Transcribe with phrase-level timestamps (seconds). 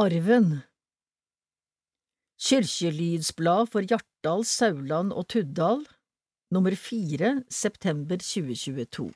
[0.00, 0.62] Arven.
[2.40, 5.82] Kyrkjelydsblad for Hjartdal, Sauland og Tuddal,
[6.48, 9.10] nummer fire, september 2022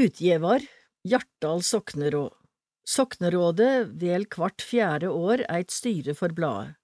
[0.00, 0.64] Utgjevar
[1.04, 2.32] Hjartdal sokneråd.
[2.88, 6.78] Soknerådet vel kvart fjerde år eit styre for bladet.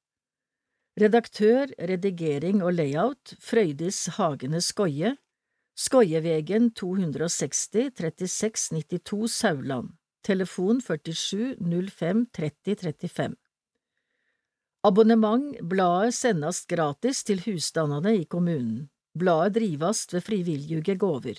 [1.01, 5.17] Redaktør, redigering og layout Frøydis Hagene Skoie.
[5.81, 9.97] Skoievegen 260 3692 Sauland
[10.27, 13.37] Telefon 47 05 30 35
[14.83, 18.89] Abonnement Bladet sendes gratis til husstandene i kommunen.
[19.15, 21.39] Bladet drives ved frivillige gaver.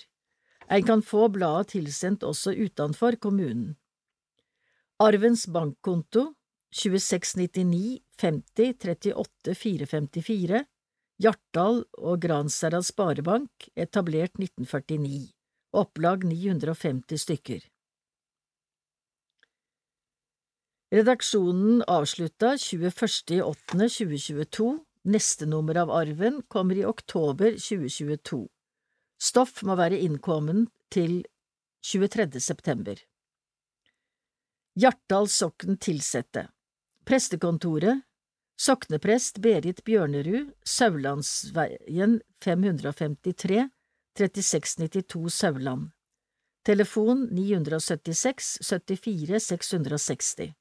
[0.72, 3.76] En kan få bladet tilsendt også utenfor kommunen.
[5.00, 6.32] Arvens bankkonto
[6.72, 10.64] 2699 50 38 454
[11.18, 15.32] Hjartdal og Gransherad Sparebank, etablert 1949,
[15.74, 17.64] opplag 950 stykker.
[20.88, 28.48] Redaksjonen avslutta 21.08.2022, neste nummer av Arven kommer i oktober 2022.
[29.20, 31.26] Stoff må være innkommen til
[31.84, 32.40] 23.
[32.40, 32.96] september.
[34.80, 36.48] Hjartdal sokn tilsette
[37.04, 38.00] Prestekontoret
[38.56, 43.68] Sokneprest Berit Bjørnerud Saulandsveien 553
[44.16, 45.90] 3692 Sauland
[46.64, 50.57] Telefon 976 74 660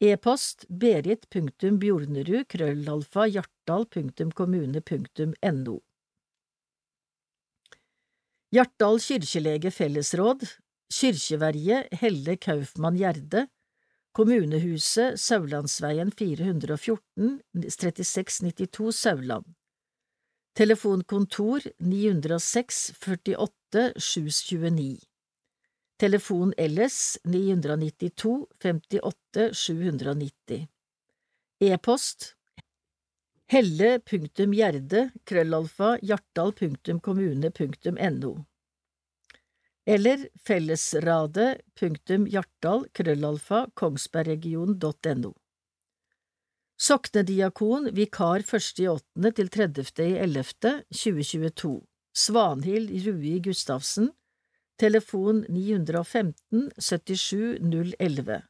[0.00, 5.76] E-post berit.bjornerud.krøllalfa.hjartdal.kommune.no krøllalfa hjartdal.kommune.no
[8.50, 10.42] Hjartdal kirkelege fellesråd
[10.90, 13.46] Kyrkjeverje Helle Kaufmann Gjerde
[14.16, 19.44] Kommunehuset Saulandsveien 414 3692 Sauland.
[20.54, 25.09] Telefonkontor 906 48 729
[26.00, 30.68] Telefon ellers 992 58 790
[31.60, 32.36] E-post
[33.52, 38.32] helle.gjerde krøllalfa hjartdal.kommune.no
[39.94, 45.32] eller fellesradet.hjartdal krøllalfa kongsbergregionen.no
[46.80, 49.32] Soknediakon vikar 1.8.
[49.36, 51.74] til 30.11.2022
[52.24, 54.06] Svanhild Rui Gustavsen
[54.80, 57.58] Telefon 915 77
[57.98, 58.42] 011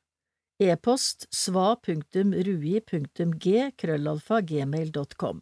[0.63, 3.47] E-post sva.rui.g
[3.77, 5.41] krøllalfa gmail.com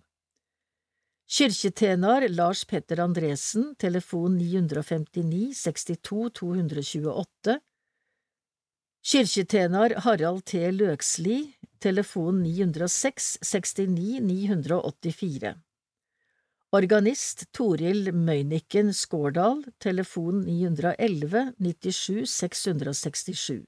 [1.29, 7.59] Kyrkjetjener Lars Petter Andresen, telefon 959 62 228
[9.13, 10.71] Kyrkjetjener Harald T.
[10.73, 11.53] Løksli,
[11.85, 15.53] telefon 906 69 984
[16.77, 23.63] Organist Toril Møyniken Skårdal, telefon 911 97 667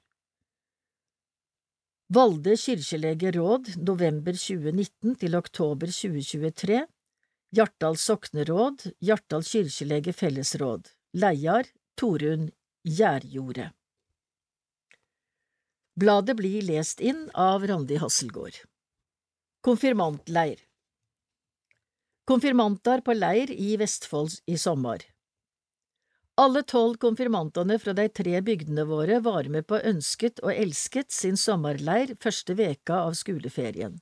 [2.13, 6.83] Valde kirkelege råd, november 2019 til oktober 2023
[7.57, 12.51] Hjartdal sokneråd, Hjartdal kirkelege fellesråd, Leiar Torunn
[12.85, 13.71] Gjærjordet.
[15.97, 18.61] Bladet blir lest inn av Randi Hasselgaard.
[19.65, 20.61] Konfirmantleir
[22.31, 25.01] Konfirmantar på leir i Vestfold i sommer
[26.39, 31.35] Alle tolv konfirmantene fra de tre bygdene våre var med på ønsket og elsket sin
[31.35, 33.99] sommerleir første veka av skoleferien.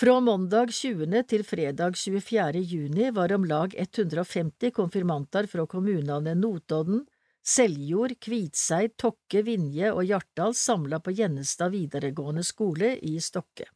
[0.00, 1.20] Fra mandag 20.
[1.28, 2.64] til fredag 24.
[2.64, 7.04] juni var om lag 150 konfirmanter fra kommunene Notodden,
[7.44, 13.68] Seljord, Kvitseid, Tokke, Vinje og Hjartdal samla på Gjennestad videregående skole i Stokke.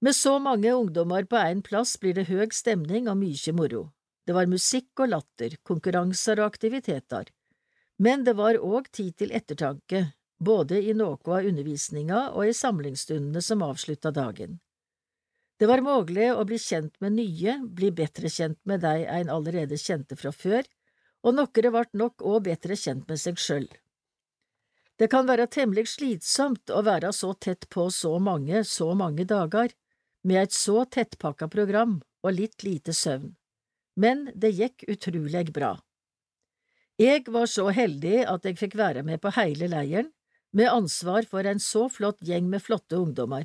[0.00, 3.86] Med så mange ungdommer på én plass blir det høg stemning og mykje moro.
[4.26, 7.30] Det var musikk og latter, konkurranser og aktiviteter.
[7.98, 10.02] Men det var òg tid til ettertanke,
[10.36, 14.58] både i noe av undervisninga og i samlingsstundene som avslutta dagen.
[15.56, 19.78] Det var mulig å bli kjent med nye, bli bedre kjent med dei ein allerede
[19.80, 20.68] kjente fra før,
[21.24, 23.64] og nokkere vart nok òg bedre kjent med seg sjøl.
[25.00, 29.72] Det kan være temmelig slitsomt å være så tett på så mange, så mange dager,
[30.26, 33.30] med et så tettpakka program og litt lite søvn,
[33.96, 35.76] men det gikk utrolig bra.
[37.00, 40.10] Jeg var så heldig at jeg fikk være med på hele leiren,
[40.56, 43.44] med ansvar for en så flott gjeng med flotte ungdommer.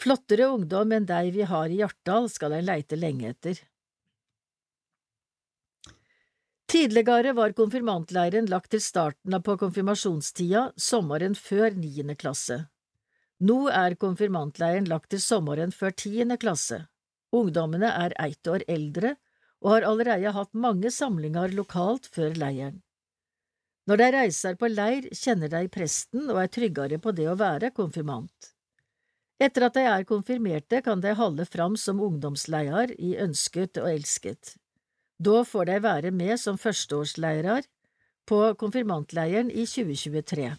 [0.00, 3.60] Flottere ungdom enn de vi har i Hjartdal skal en leite lenge etter.
[6.74, 12.64] Tidligere var konfirmantleiren lagt til starten av på konfirmasjonstida sommeren før niende klasse.
[13.42, 16.84] Nå er konfirmantleiren lagt til sommeren før tiende klasse.
[17.34, 19.16] Ungdommene er ett år eldre
[19.64, 22.82] og har allerede hatt mange samlinger lokalt før leiren.
[23.88, 27.72] Når de reiser på leir, kjenner de presten og er tryggere på det å være
[27.76, 28.54] konfirmant.
[29.42, 34.54] Etter at de er konfirmerte, kan de holde fram som ungdomsleier i Ønsket og Elsket.
[35.18, 37.66] Da får de være med som førsteårsleirer
[38.30, 40.54] på konfirmantleiren i 2023.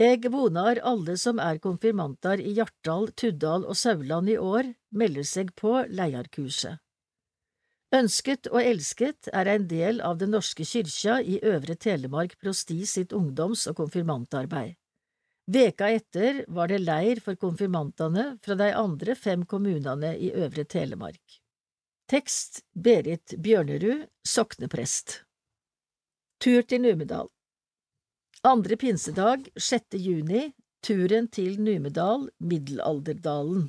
[0.00, 5.50] Jeg vonar alle som er konfirmantar i Hjartdal, Tuddal og Sauland i år, melder seg
[5.60, 6.78] på leierkurset.
[7.92, 13.12] Ønsket og elsket er en del av Den norske kyrkja i Øvre Telemark prosti sitt
[13.12, 14.78] ungdoms- og konfirmantarbeid.
[15.52, 21.42] Veka etter var det leir for konfirmantane fra de andre fem kommunene i Øvre Telemark.
[22.08, 25.26] Tekst Berit Bjørnerud, sokneprest
[26.40, 27.28] Tur til Numedal
[28.42, 29.98] Andre pinsedag, 6.
[30.00, 30.46] juni,
[30.80, 33.66] turen til Numedal, Middelalderdalen.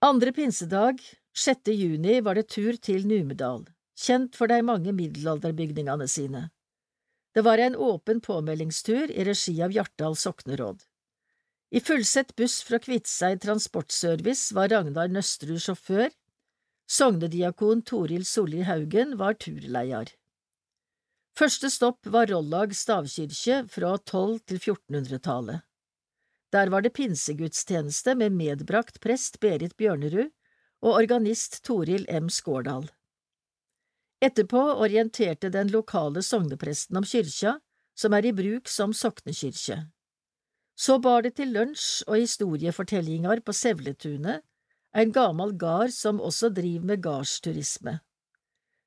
[0.00, 1.02] Andre pinsedag,
[1.36, 1.68] 6.
[1.76, 6.46] juni, var det tur til Numedal, kjent for de mange middelalderbygningene sine.
[7.36, 10.80] Det var en åpen påmeldingstur i regi av Hjartdal sokneråd.
[11.76, 16.08] I fullsett buss fra Kviteseid Transportservice var Ragnar Nøstrud sjåfør,
[16.88, 20.08] sognediakon Toril Solli Haugen var turleier.
[21.34, 25.64] Første stopp var Rollag stavkirke fra 12- til 1400-tallet.
[26.54, 30.28] Der var det pinsegudstjeneste med medbrakt prest Berit Bjørnerud
[30.84, 32.28] og organist Toril M.
[32.30, 32.86] Skårdal.
[34.22, 37.56] Etterpå orienterte den lokale sognepresten om kyrkja,
[37.98, 39.80] som er i bruk som soknekyrkje.
[40.78, 44.46] Så bar det til lunsj og historiefortellinger på Sevletunet,
[44.94, 47.98] en gammel gard som også driver med gardsturisme.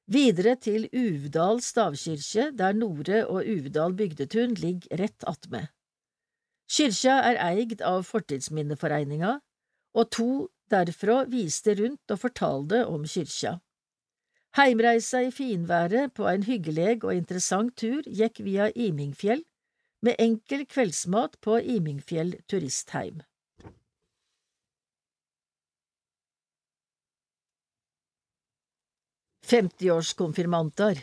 [0.07, 5.67] Videre til Uvdal stavkirke, der Nore og Uvdal bygdetun ligger rett attmed.
[6.71, 9.33] Kyrkja er eid av Fortidsminneforeininga,
[9.99, 10.29] og to
[10.71, 13.57] derfra viste rundt og fortalte om kyrkja.
[14.55, 19.43] Heimreisa i finværet på en hyggelig og interessant tur gikk via Imingfjell,
[20.01, 23.26] med enkel kveldsmat på Imingfjell turistheim.
[29.47, 30.97] Femtiårskonfirmanter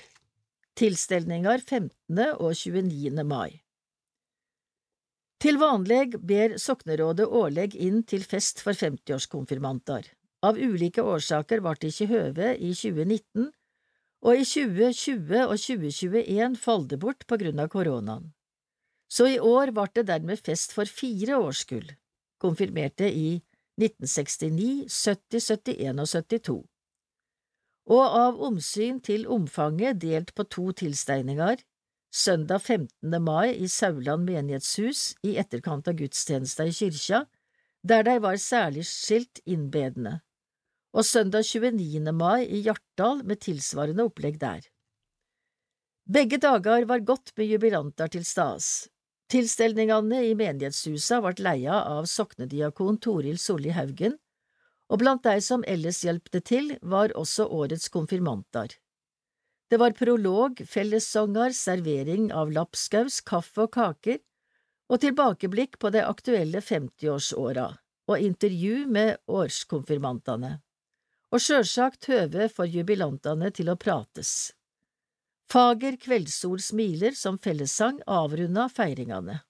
[0.76, 2.18] Tilstelninger 15.
[2.44, 3.22] og 29.
[3.24, 3.62] mai
[5.40, 10.10] Til vanlig ber soknerådet årlig inn til fest for 50-årskonfirmanter.
[10.44, 13.48] Av ulike årsaker ble det ikke høve i 2019,
[14.28, 18.28] og i 2020 og 2021 falt det bort på grunn av koronaen.
[19.08, 21.88] Så i år ble det dermed fest for fire årskull,
[22.44, 23.40] konfirmerte i
[23.80, 26.60] 1969, 70, 71 og 72.
[27.84, 31.58] Og av omsyn til omfanget delt på to tilsteininger,
[32.14, 33.16] søndag 15.
[33.20, 37.26] mai i Sauland menighetshus i etterkant av gudstjenesta i kyrkja,
[37.84, 40.22] der de var særlig skilt innbedende,
[40.96, 42.00] og søndag 29.
[42.16, 44.64] mai i Hjartdal med tilsvarende opplegg der.
[46.08, 48.88] Begge dager var godt med jubilanter til stas.
[49.32, 54.16] Tilstelningene i menighetshusa ble leia av soknediakon Toril Solli Haugen,
[54.92, 58.74] og blant de som ellers hjelpte til, var også årets konfirmanter.
[59.70, 64.20] Det var prolog, fellessanger, servering av lapskaus, kaffe og kaker,
[64.92, 67.70] og tilbakeblikk på de aktuelle 50-årsåra,
[68.12, 70.58] og intervju med årskonfirmantene
[71.34, 74.52] og sjølsagt høve for jubilantene til å prates.
[75.50, 79.40] Fager kveldssol smiler som fellessang avrunda feiringane.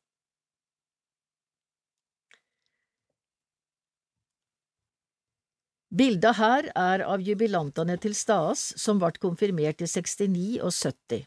[5.94, 11.20] Bilda her er av jubilantene til Stas som ble konfirmert i 69 og 70.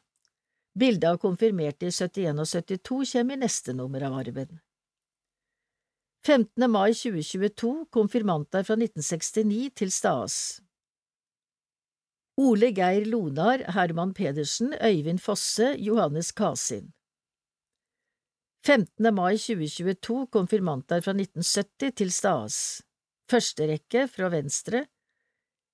[0.77, 4.59] Bildet av konfirmerte i 71 og 72 kommer i neste nummer av arven.
[6.27, 6.67] 15.
[6.67, 10.35] mai 2022 konfirmanter fra 1969 til Stas.
[12.37, 16.91] Ole Geir Lonar, Herman Pedersen, Øyvind Fosse, Johannes Kasin.
[18.67, 19.15] 15.
[19.15, 22.83] mai 2022 konfirmanter fra 1970 til Stas.
[23.27, 24.85] Første rekke fra venstre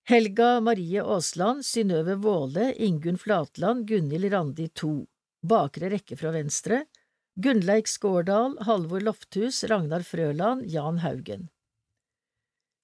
[0.10, 4.94] Helga Marie Aasland, Synnøve Våle, Ingunn Flatland, Gunhild Randi 2.
[5.46, 6.80] Bakre rekke fra venstre
[7.38, 11.52] Gunnleik Skårdal, Halvor Lofthus, Ragnar Frøland, Jan Haugen.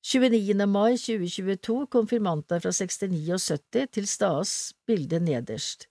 [0.06, 0.54] 29.
[0.70, 4.52] mai 2022 konfirmanter fra 69 og 70 til Stas,
[4.86, 5.88] bilde nederst.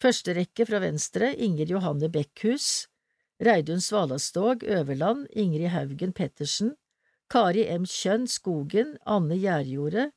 [0.00, 2.88] Første rekke fra venstre Inger Johanne Bekkhus,
[3.44, 6.72] Reidun Svalastog Øverland, Ingrid Haugen Pettersen,
[7.34, 7.82] Kari M.
[7.82, 10.12] Kjønn Skogen, Anne Gjærjordet,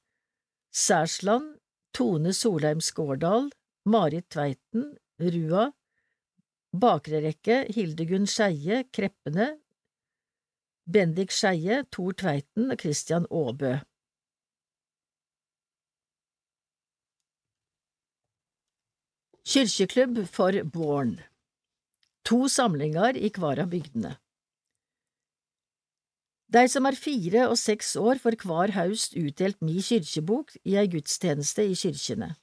[0.70, 1.56] Særsland,
[1.92, 3.48] Tone Solheim Skårdal,
[3.90, 4.84] Marit Tveiten,
[5.18, 5.64] Rua,
[6.78, 9.48] Bakre rekke Hildegunn Skeie, Kreppene,
[10.86, 13.74] Bendik Skeie, Tor Tveiten og Christian Aabø.
[19.42, 21.18] Kyrkjeklubb for Born
[22.30, 24.18] To samlinger i hver av bygdene.
[26.48, 30.88] De som er fire og seks år, får hver høst utdelt mi kyrkjebok i ei
[30.88, 32.36] gudstjeneste i kyrkjene.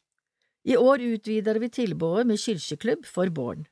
[0.64, 3.64] I år utvider vi tilbudet med kyrkjeklubb for barn.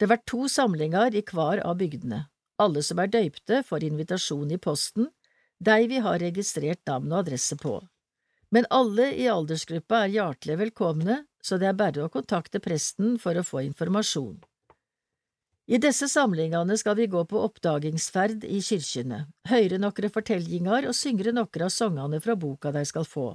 [0.00, 2.26] Det blir to samlinger i hver av bygdene.
[2.60, 5.10] Alle som er døypte, får invitasjon i posten,
[5.60, 7.76] de vi har registrert navn og adresse på.
[8.50, 13.36] Men alle i aldersgruppa er hjertelig velkomne, så det er bare å kontakte presten for
[13.36, 14.40] å få informasjon.
[15.70, 21.30] I disse samlingene skal vi gå på oppdagingsferd i kyrkjene, høre nokre fortellinger og syngre
[21.36, 23.26] nokre av sangene fra boka de skal få.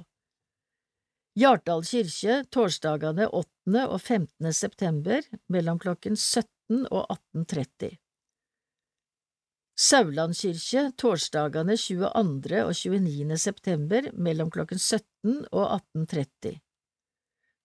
[1.40, 3.86] Hjartdal kyrkje torsdagene 8.
[3.86, 4.52] og 15.
[4.52, 7.96] september mellom klokken 17 og 18.30.
[9.76, 12.62] Sauland kirke torsdagene 22.
[12.64, 13.36] og 29.
[13.40, 16.56] september mellom klokken 17 og 18.30.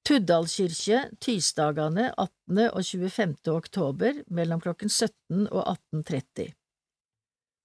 [0.02, 2.62] Tuddal kirke tirsdagene 18.
[2.74, 3.36] og 25.
[3.54, 5.62] oktober mellom klokken 17 og
[5.94, 6.56] 18.30.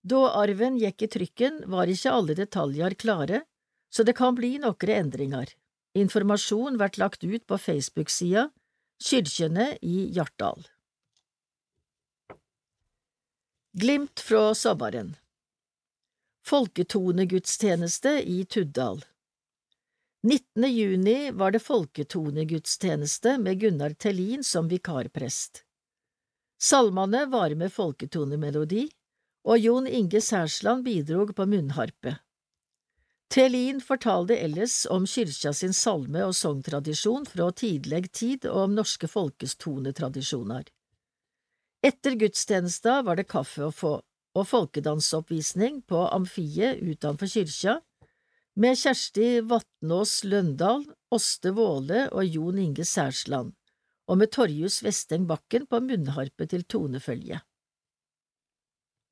[0.06, 3.40] Da arven gikk i trykken, var ikke alle detaljer klare,
[3.90, 5.48] så det kan bli nokre endringer.
[5.96, 8.50] Informasjon blir lagt ut på Facebook-sida
[9.02, 10.68] Kyrkjene i Hjartdal.
[13.76, 15.16] Glimt fra sommeren
[16.46, 19.02] Folketonegudstjeneste i Tuddal
[20.26, 20.72] 19.
[20.72, 25.60] juni var det folketonegudstjeneste med Gunnar Tellin som vikarprest.
[26.58, 28.88] Salmane var med folketonemelodi,
[29.46, 32.16] og Jon Inge Særsland bidrog på munnharpe.
[33.30, 39.06] Tellin fortalte ellers om kyrkja sin salme- og sangtradisjon fra tidleg tid og om norske
[39.06, 40.66] folkestonetradisjoner.
[41.86, 44.00] Etter gudstjenesta var det kaffe å få,
[44.34, 47.82] og folkedansoppvisning på amfiet utenfor kyrkja,
[48.56, 53.52] med Kjersti Vatnås Løndal, Åste Våle og Jon Inge Særsland,
[54.08, 57.42] og med Torjus Vesteng Bakken på munnharpe til tonefølge.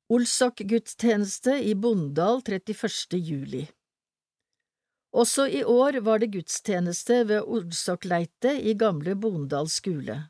[0.09, 3.19] Olsok-gudstjeneste i Bondal 31.
[3.21, 3.61] juli
[5.13, 10.23] Også i år var det gudstjeneste ved Olsokleitet i gamle Bondal skule.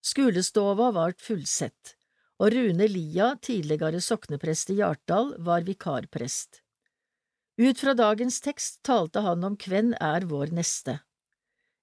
[0.00, 1.94] Skulestova var fullsett,
[2.40, 6.62] og Rune Lia, tidligere sokneprest i Hjartdal, var vikarprest.
[7.62, 10.96] Ut fra dagens tekst talte han om hvem er vår neste.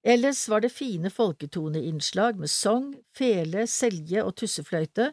[0.04, 5.06] Ellers var det fine folketoneinnslag med sang, fele, selje og tussefløyte,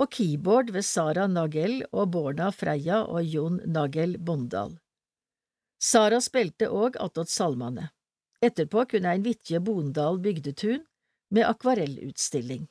[0.00, 4.74] og keyboard ved Sara Nagel og Borna Freia og Jon Nagel Bondal.
[5.78, 7.92] Sara spilte òg attåt salmane.
[8.42, 10.82] Etterpå kunne ein vitje Bondal bygdetun
[11.30, 12.66] med akvarellutstilling.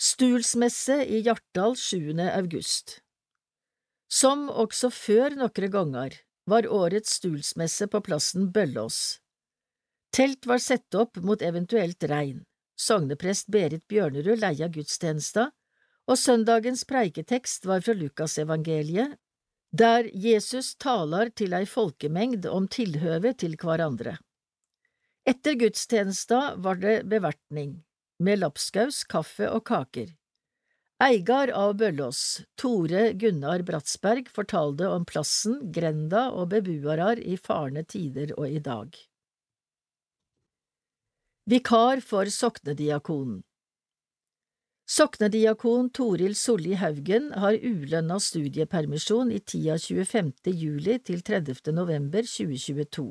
[0.00, 2.14] Stulsmesse i Hjartdal 7.
[2.32, 3.03] august
[4.10, 6.16] som også før nokre ganger
[6.50, 9.18] var årets stulsmesse på plassen Bøllås.
[10.14, 12.44] Telt var sett opp mot eventuelt regn.
[12.78, 15.48] Sogneprest Berit Bjørnerud leia gudstjenesta,
[16.06, 19.16] og søndagens preiketekst var fra Lukasevangeliet,
[19.74, 24.18] der Jesus taler til ei folkemengd om tilhøvet til hverandre.
[25.26, 27.80] Etter gudstjenesta var det bevertning,
[28.20, 30.12] med lapskaus, kaffe og kaker.
[31.04, 32.18] Eigar av Bøllås,
[32.56, 38.94] Tore Gunnar Bratsberg, fortalte om plassen, grenda og bebuarar i farne tider og i dag.
[41.50, 43.42] Vikar for soknediakonen
[44.88, 50.54] Soknediakon Toril Solli Haugen har ulønna studiepermisjon i tida 25.
[50.56, 51.74] juli til 30.
[51.76, 53.10] november 2022.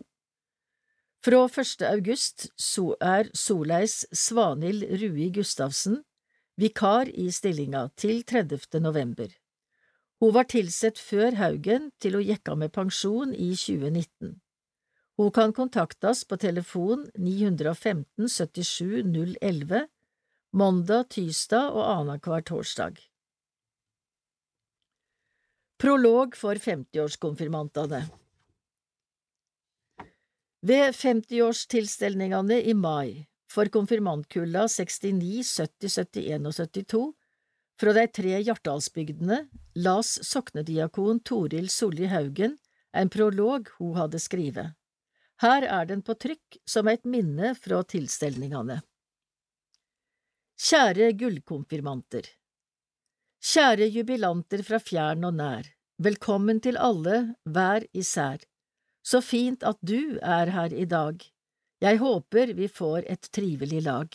[1.23, 1.85] Fra 1.
[1.91, 6.01] august så er Soleis Svanhild Rui Gustavsen
[6.59, 8.79] vikar i stillinga til 30.
[8.81, 9.29] november.
[10.21, 14.37] Hun var tilsett før Haugen til hun gikk med pensjon i 2019.
[15.17, 19.03] Hun kan kontaktes på telefon 915 77
[19.41, 19.87] 011
[20.53, 23.01] mandag, tirsdag og annenhver torsdag.
[25.81, 28.05] Prolog for 50-årskonfirmantene
[30.63, 37.03] Ved 50-årstilstelningene i mai for konfirmantkulla 69, 70, 71 og 72
[37.81, 39.39] fra de tre Hjartdalsbygdene
[39.85, 42.55] las soknediakon Toril Solli Haugen
[42.93, 44.73] en prolog hun hadde skrevet.
[45.41, 48.79] Her er den på trykk som et minne fra tilstelningene.
[50.63, 52.29] Kjære gullkonfirmanter
[53.43, 55.67] Kjære jubilanter fra fjern og nær,
[55.99, 58.39] velkommen til alle, hver især.
[59.03, 61.19] Så fint at du er her i dag.
[61.83, 64.07] Jeg håper vi får et trivelig lag.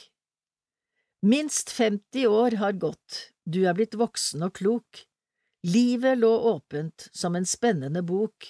[1.21, 5.03] Minst 50 år har gått, du er blitt voksen og klok.
[5.69, 8.47] Livet lå åpent som en spennende bok.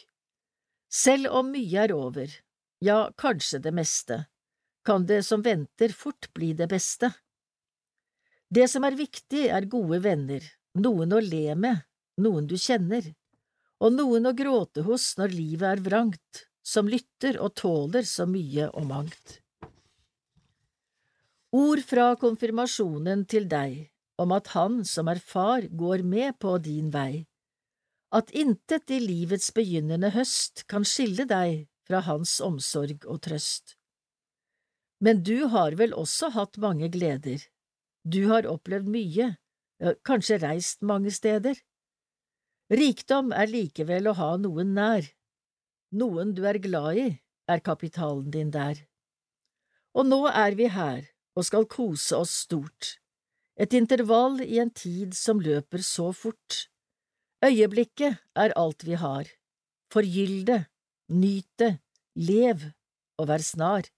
[0.92, 2.30] Selv om mye er over,
[2.84, 4.20] ja, kanskje det meste,
[4.86, 7.10] kan det som venter fort bli det beste.
[8.48, 10.44] Det som er viktig, er gode venner,
[10.78, 11.82] noen å le med,
[12.22, 13.10] noen du kjenner,
[13.82, 18.68] og noen å gråte hos når livet er vrangt, som lytter og tåler så mye
[18.74, 19.38] og mangt.
[21.56, 23.86] Ord fra konfirmasjonen til deg
[24.20, 27.24] om at Han som er far, går med på din vei,
[28.12, 33.76] at intet i livets begynnende høst kan skille deg fra Hans omsorg og trøst.
[35.00, 37.40] Men du har vel også hatt mange gleder,
[38.04, 39.30] du har opplevd mye,
[40.04, 41.56] kanskje reist mange steder.
[42.68, 45.06] Rikdom er likevel å ha noen nær,
[45.92, 47.08] noen du er glad i,
[47.48, 48.80] er kapitalen din der.
[49.96, 51.06] Og nå er vi her
[51.38, 52.98] og skal kose oss stort,
[53.58, 56.68] et intervall i en tid som løper så fort.
[57.44, 59.26] Øyeblikket er alt vi har,
[59.92, 60.64] forgyll det,
[61.08, 61.78] nyt det,
[62.14, 62.68] lev
[63.18, 63.88] og vær snar.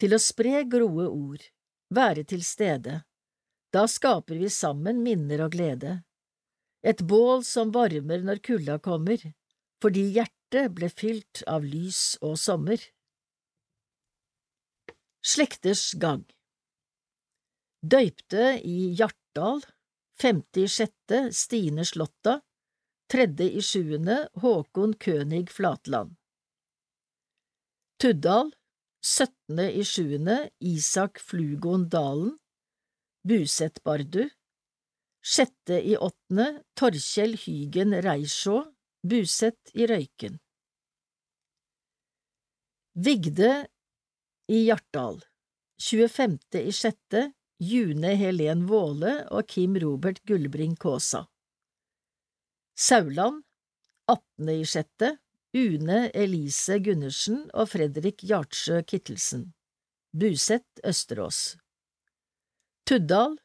[0.00, 1.44] Til å spre groe ord,
[1.92, 3.02] være til stede,
[3.72, 6.00] da skaper vi sammen minner og glede.
[6.84, 9.20] Et bål som varmer når kulda kommer,
[9.80, 10.41] fordi hjertet
[10.76, 12.82] ble fylt av lys og sommer.
[15.22, 16.24] Slekters gang
[17.82, 19.62] Døypte i Hjartdal,
[20.18, 22.36] femte i sjette Stine Slåtta,
[23.10, 26.14] tredje i sjuende Håkon Kønig Flatland.
[28.02, 28.52] Tuddal,
[29.02, 32.36] syttende i sjuende Isak Flugon Dalen,
[33.26, 34.24] Buset Bardu,
[35.22, 38.62] sjette i åttende Torkjell Hygen Reisjå,
[39.06, 40.41] Buset i Røyken.
[42.94, 43.66] Vigde
[44.48, 45.22] i Hjartdal,
[45.80, 46.38] 25.
[46.60, 47.22] i sjette
[47.56, 51.22] June Helen Våle og Kim Robert Gullbring Kaasa.
[52.76, 53.40] Sauland,
[54.12, 54.52] 18.
[54.52, 55.10] i sjette,
[55.56, 59.54] Une Elise Gundersen og Fredrik Hjartsjø Kittelsen.
[60.12, 61.56] Buset Østerås.
[62.84, 63.38] Tuddal,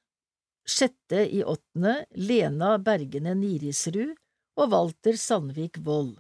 [0.68, 4.12] sjette i åttende, Lena Bergene Nirisrud
[4.60, 6.18] og Walter Sandvik Wold.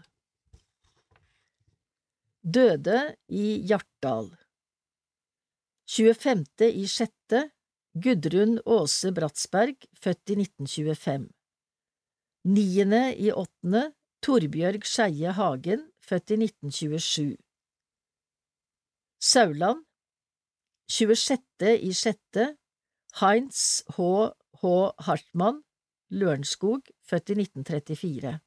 [2.48, 4.30] Døde i Hjartdal.
[5.92, 6.46] 25.
[6.80, 7.42] i sjette,
[7.92, 11.26] Gudrun Aase Bratsberg, født i 1925
[12.48, 13.02] 9.
[13.20, 13.84] i åttende
[14.24, 17.36] Torbjørg Skeie Hagen, født i 1927
[19.20, 19.84] Sauland
[20.88, 21.76] 26.
[21.84, 22.50] i sjette
[23.20, 24.08] Heinz H.
[24.64, 24.76] H.
[25.10, 25.66] Hartmann,
[26.16, 28.38] Lørenskog, født i 1934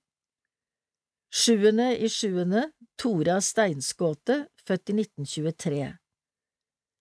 [1.30, 5.84] Sjuende i sjuende Tora Steinskåte, født i 1923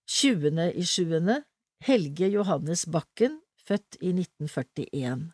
[0.06, 1.40] Tjuende i sjuende
[1.82, 5.32] Helge Johannes Bakken, født i 1941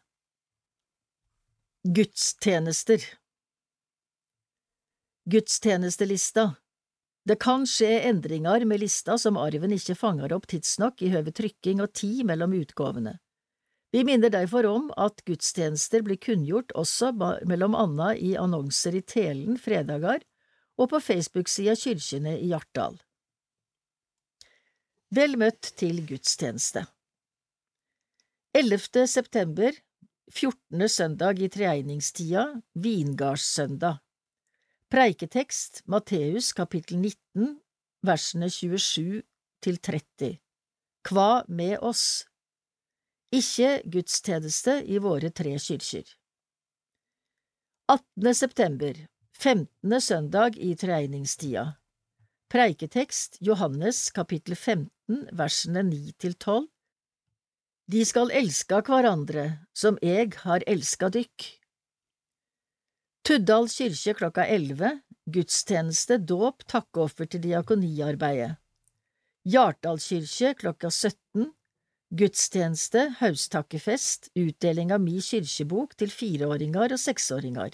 [1.86, 3.04] Gudstjenester.
[5.28, 6.48] Gudstjenestelista.
[7.28, 11.84] Det kan skje endringer med lista som arven ikke fanger opp tidsnok i høve trykking
[11.84, 13.18] og tid mellom utgavene.
[13.96, 17.14] Vi minner derfor om at gudstjenester blir kunngjort også
[17.48, 20.26] mellom anna i annonser i Telen fredager
[20.76, 22.98] og på Facebook-sida Kyrkjene i Hjartdal.
[25.16, 26.84] Vel møtt til gudstjeneste.
[28.52, 29.08] 11.
[29.08, 29.72] september,
[30.28, 30.90] 14.
[30.92, 34.04] søndag i treegningstida, vingardssøndag.
[34.92, 37.62] Preiketekst Matteus kapittel 19,
[38.04, 39.24] versene 27
[39.64, 40.36] til 30.
[41.08, 42.26] Kva med oss?
[43.36, 46.06] Ikke gudstjeneste i våre tre kyrkjer.
[47.92, 48.34] 18.
[48.38, 49.00] september,
[49.36, 50.02] 15.
[50.02, 51.66] søndag i treningstida.
[52.54, 56.68] Preiketekst Johannes kapittel 15 versene 9 til 12
[57.92, 59.46] De skal elska hverandre
[59.76, 61.50] som eg har elska dykk.
[63.26, 68.60] Tuddal kyrkje klokka 11 Gudstjeneste, dåp, takkeoffer til diakoniarbeidet.
[69.50, 71.50] Hjartdal kyrkje klokka 17
[72.16, 77.74] Gudstjeneste, haustakkefest, utdeling av mi kyrkjebok til fireåringer og seksåringer.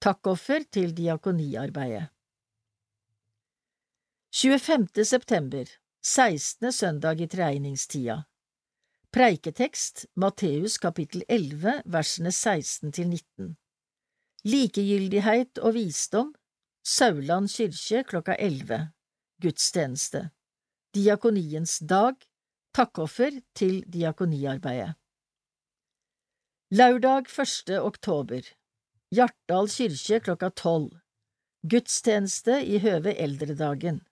[0.00, 2.06] Takkoffer til diakoniarbeidet.
[4.32, 5.04] 25.
[5.04, 5.68] september,
[6.06, 6.72] 16.
[6.72, 8.22] søndag i treegningstida
[9.12, 13.48] Preiketekst Matteus kapittel 11 versene 16 til 19
[14.46, 16.30] Likegyldighet og visdom
[16.86, 18.78] Sauland kyrkje klokka 11
[19.42, 20.22] Gudstjeneste
[20.94, 22.20] Diakoniens dag
[22.76, 24.98] Takkoffer til diakoniarbeidet
[26.76, 27.70] Lørdag 1.
[27.80, 28.50] oktober
[29.16, 30.90] Hjartdal kyrkje klokka 12
[31.72, 34.02] Gudstjeneste i høve eldredagen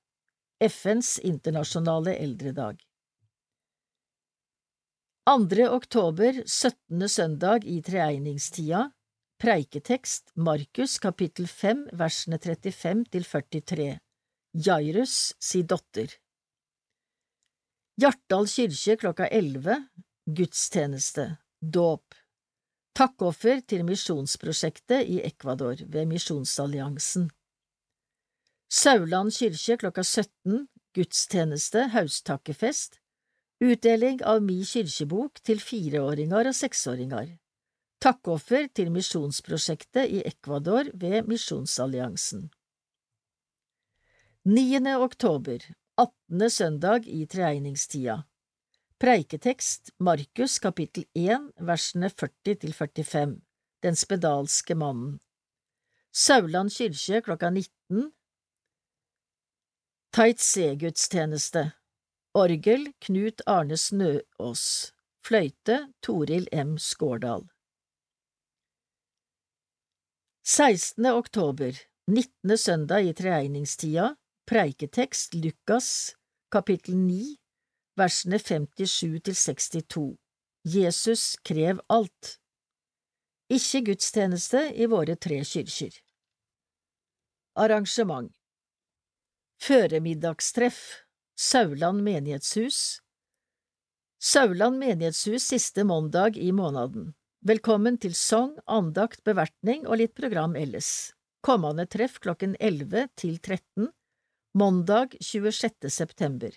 [0.64, 2.80] FNs internasjonale eldredag.
[5.28, 5.68] 2.
[5.68, 7.08] oktober, 17.
[7.18, 8.86] søndag i treegningstida,
[9.44, 13.92] preiketekst Markus kapittel 5 versene 35 til 43,
[14.56, 16.23] Jairus si dotter.
[17.94, 19.76] Hjartdal kirke klokka elleve,
[20.26, 22.14] gudstjeneste, dåp.
[22.94, 27.28] Takkoffer til misjonsprosjektet i Ecuador ved Misjonsalliansen.
[28.70, 32.98] Sauland kirke klokka 17, gudstjeneste, haustakkefest,
[33.62, 37.30] utdeling av Mi kirkebok til fireåringer og seksåringer,
[38.02, 42.48] takkoffer til misjonsprosjektet i Ecuador ved Misjonsalliansen.
[44.44, 44.82] 9.
[44.98, 45.62] oktober,
[45.96, 46.50] 18.
[46.50, 48.16] søndag i treegningstida
[48.98, 53.36] Preiketekst Markus kapittel 1 versene 40 til 45
[53.86, 55.20] Den spedalske mannen
[56.10, 58.08] Sauland kirke klokka 19
[60.18, 61.62] Taitse-gudstjeneste
[62.42, 64.66] Orgel Knut Arne Snøås
[65.22, 66.74] Fløyte Toril M.
[66.74, 67.46] Skårdal
[70.42, 71.06] 16.
[71.06, 71.72] oktober,
[72.10, 72.58] 19.
[72.58, 74.10] søndag i treegningstida,
[74.46, 76.16] preiketekst Lukas,
[76.52, 77.36] kapittel 9,
[77.96, 80.16] versene 57 til 62.
[80.64, 82.38] Jesus krev alt.
[83.48, 85.96] Ikke gudstjeneste i våre tre kirker
[87.54, 88.32] Arrangement
[89.60, 90.78] Føremiddagstreff
[91.36, 93.00] Sauland menighetshus
[94.20, 97.12] Sauland menighetshus siste mandag i måneden.
[97.44, 101.12] Velkommen til sang, andakt, bevertning og litt program ellers.
[101.44, 103.92] Kommende treff klokken 11 til 13,
[104.56, 105.90] mandag 26.
[105.90, 106.50] september.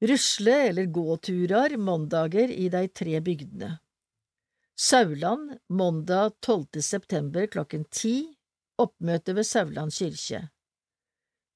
[0.00, 3.78] Rusle- eller gåturer mandager i de tre bygdene.
[4.78, 6.82] Sauland mandag 12.
[6.82, 8.36] september klokken 10,
[8.78, 10.48] oppmøte ved Sauland kirke.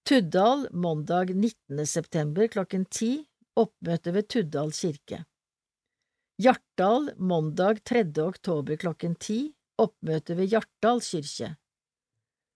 [0.09, 1.87] Tuddal mandag 19.
[1.87, 5.25] september klokken 10, oppmøte ved Tuddal kirke.
[6.43, 8.05] Hjartdal mandag 3.
[8.27, 11.60] oktober klokken 10, oppmøte ved Hjartdal kirke.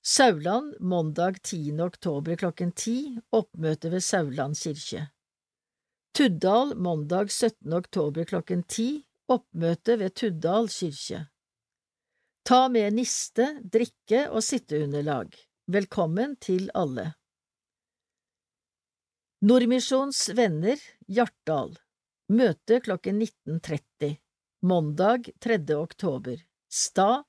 [0.06, 1.80] Sauland mandag 10.
[1.80, 5.06] oktober klokken 10, oppmøte ved Sauland kirke.
[6.12, 7.72] Tuddal mandag 17.
[7.72, 11.22] oktober klokken 10, oppmøte ved Tuddal kirke.
[12.44, 15.32] Ta med niste, drikke og sitteunderlag.
[15.72, 17.14] Velkommen til alle.
[19.40, 20.76] Nordmisjons venner,
[21.08, 21.78] Hjartdal
[22.28, 24.18] Møte klokken 19.30
[24.68, 25.62] Mandag 3.
[25.80, 27.24] oktober Stad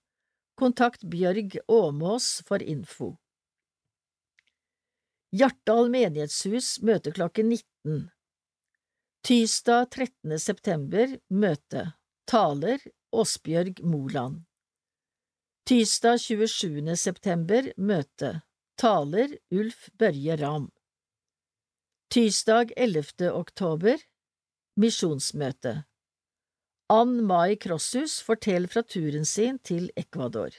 [0.55, 3.09] Kontakt Bjørg Åmås for info
[5.35, 8.05] Hjartdal menighetshus møte klokken 19
[9.27, 10.37] Tysdag 13.
[10.39, 11.81] september Møte
[12.31, 14.45] Taler Åsbjørg Moland
[15.67, 16.95] Tysdag 27.
[17.03, 18.31] september Møte
[18.79, 20.69] Taler Ulf Børje Ram
[22.15, 23.27] Tysdag 11.
[23.33, 24.07] oktober
[24.79, 25.81] Misjonsmøte
[26.87, 30.53] Ann Mai Krosshus forteller fra turen sin til Ecuador.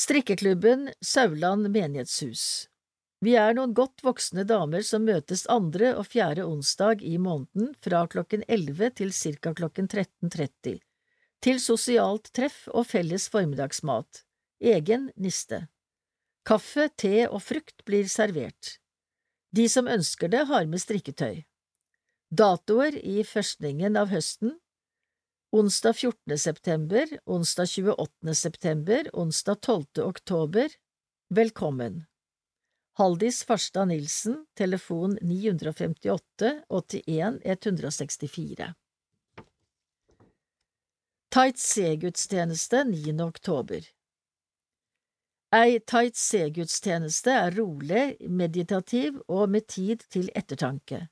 [0.00, 2.70] Strikkeklubben Sauland menighetshus
[3.20, 8.06] Vi er noen godt voksne damer som møtes andre og fjerde onsdag i måneden fra
[8.08, 9.52] klokken 11 til ca.
[9.60, 10.80] klokken 13.30,
[11.44, 14.24] til sosialt treff og felles formiddagsmat,
[14.72, 15.66] egen niste.
[16.48, 18.78] Kaffe, te og frukt blir servert.
[19.50, 21.44] De som ønsker det, har med strikketøy.
[22.30, 24.56] Datoer i førstningen av høsten
[25.54, 26.38] Onsdag 14.
[26.38, 28.34] september, onsdag 28.
[28.34, 30.02] september, onsdag 12.
[30.02, 30.74] oktober
[31.30, 32.04] Velkommen!
[32.98, 38.74] Haldis Farstad Nilsen, telefon 958 81 164
[41.30, 43.20] Taitse-gudstjeneste 9.
[43.22, 43.86] oktober
[45.56, 51.06] Ei taitse-gudstjeneste er rolig, meditativ og med tid til ettertanke.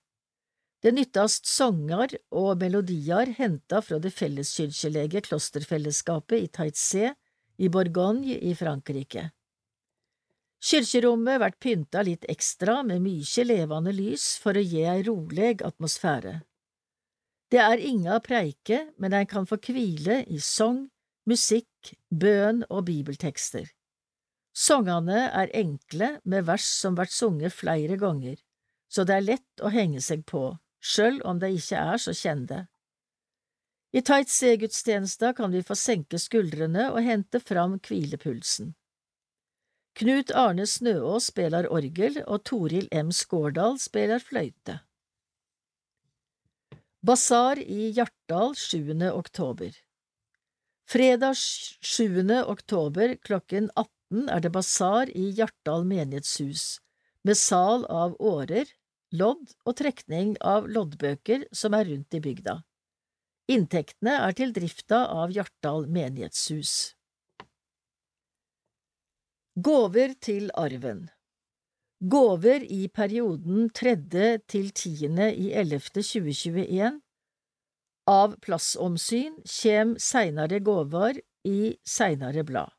[0.84, 7.14] Det nyttast sanger og melodier henta fra det felleskyrkjelege klosterfellesskapet i Taitse
[7.56, 9.30] i Bourgogne i Frankrike.
[10.64, 16.34] Kirkerommet vert pynta litt ekstra med mykje levende lys for å gi ei rolig atmosfære.
[17.48, 20.82] Det er inga preike, men ein kan få kvile i sang,
[21.30, 23.70] musikk, bøn og bibeltekster.
[24.54, 28.36] Sangene er enkle med vers som vært sunget flere ganger,
[28.86, 32.60] så det er lett å henge seg på, sjøl om de ikke er så kjente.
[33.94, 38.72] I Taitse-gudstjenesta kan vi få senke skuldrene og hente fram hvilepulsen.
[39.94, 43.12] Knut Arne Snøaas spiller orgel, og Toril M.
[43.14, 44.80] Skårdal spiller fløyte.
[47.04, 48.94] Basar i Hjartdal 7.
[49.12, 49.74] oktober
[50.90, 52.22] Fredag 7.
[52.42, 56.80] oktober klokken 18 18 er det basar i Hjartdal menighetshus,
[57.24, 58.68] med sal av årer,
[59.12, 62.62] lodd og trekning av loddbøker som er rundt i bygda.
[63.48, 66.94] Inntektene er til drifta av Hjartdal menighetshus.
[69.54, 71.04] Gåver til arven
[72.00, 76.98] Gåver i perioden tredje til tiende i ellevte 2021
[78.10, 82.73] Av plassomsyn kjem seinare gåvar i seinare blad.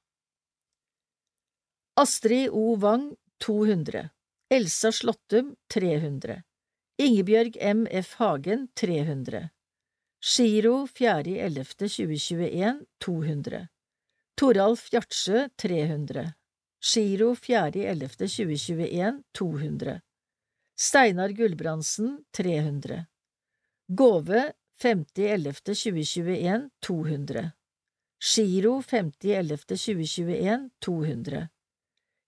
[1.97, 2.75] Astrid O.
[2.75, 4.09] Wang 200
[4.49, 6.43] Elsa Slåttum 300
[6.97, 7.87] Ingebjørg M.
[7.91, 8.13] F.
[8.17, 9.49] Hagen 300
[10.35, 13.67] Giro 4.11.2021 200
[14.35, 16.33] Toralf Gjartsjø 300
[16.93, 20.01] Giro 4.11.2021 200
[20.75, 23.05] Steinar Gulbrandsen 300
[23.87, 27.51] Gåve 50.11.2021 200
[28.35, 31.54] Giro 50.11.2021 200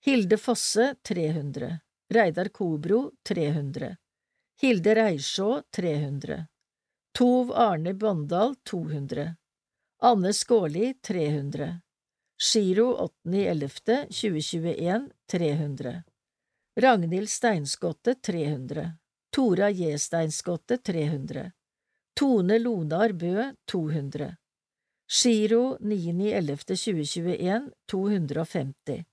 [0.08, 3.98] Hilde Fosse 300 Reidar Kobro 300
[4.62, 6.48] Hilde Reisjå 300
[7.18, 9.36] Tov Arne Bondal 200
[10.02, 11.82] Anne Skåli 300
[12.54, 16.04] Giro 8.11.2021 300
[16.76, 18.92] Ragnhild Steinskotte 300
[19.30, 20.00] Tora J.
[20.00, 21.52] Steinskotte 300
[22.20, 24.36] Tone Lonar Bø 200
[25.24, 29.06] Giro 9.11.2021 250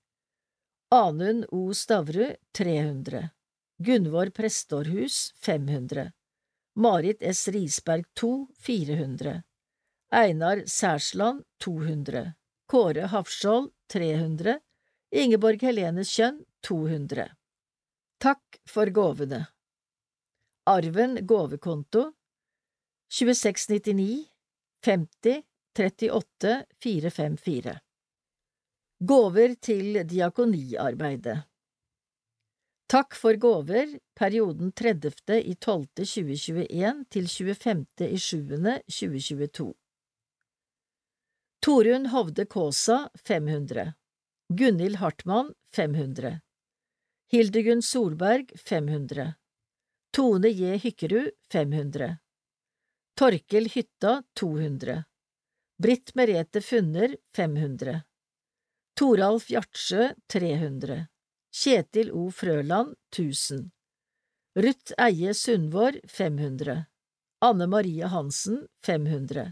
[0.91, 1.73] Anund O.
[1.73, 3.29] Stavru 300
[3.77, 6.11] Gunvor Prestårhus 500
[6.75, 7.47] Marit S.
[7.47, 9.43] Risberg 2 400
[10.11, 12.33] Einar Særsland 200
[12.67, 14.59] Kåre Hafskjold 300
[15.11, 17.29] Ingeborg Helene Kjønn 200
[18.17, 19.45] Takk for gåvene.
[20.65, 22.13] Arven gåvekonto
[23.09, 24.25] 2699
[24.85, 25.43] 50
[25.73, 27.84] 38 454
[29.03, 31.41] Gåver til diakoniarbeidet
[32.87, 35.11] Takk for gåver perioden 30.
[35.35, 35.87] i 12.
[35.99, 37.83] 2021 til 25.
[38.07, 38.55] i 7.
[38.87, 39.73] 2022
[41.59, 43.93] Torunn Hovde Kaasa 500
[44.47, 46.39] Gunhild Hartmann 500
[47.35, 49.33] Hildegunn Solberg 500
[50.13, 50.79] Tone J.
[50.79, 52.17] Hykkerud 500
[53.19, 55.03] Torkel Hytta 200
[55.83, 58.05] Britt Merete Funner 500
[58.95, 61.07] Toralf Gjartsjø 300
[61.51, 62.29] Kjetil O.
[62.31, 63.65] Frøland 1000
[64.55, 66.85] Ruth Eie Sundvår 500
[67.43, 69.51] Anne Marie Hansen 500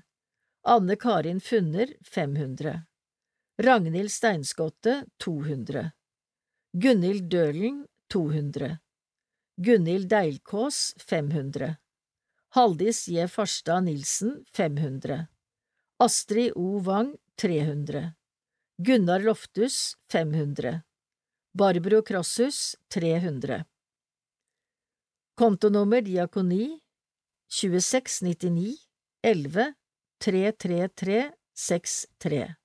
[0.63, 2.85] Anne Karin Funner 500
[3.67, 5.91] Ragnhild Steinskotte 200
[6.71, 7.83] Gunhild Dølen
[8.15, 8.77] 200
[9.59, 11.75] Gunhild Deilkås 500
[12.55, 13.27] Haldis J.
[13.27, 15.25] Farstad Nilsen 500
[15.99, 16.79] Astrid O.
[16.79, 18.13] Wang 300
[18.79, 20.81] Gunnar Loftus 500
[21.53, 23.65] Barbro Krosshus 300
[25.35, 26.81] Kontonummer diakoni
[27.49, 28.77] 2699
[29.23, 29.75] 11
[30.19, 32.55] 33363